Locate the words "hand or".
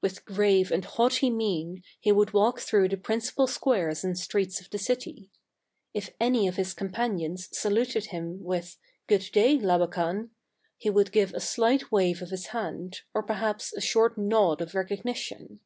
12.46-13.22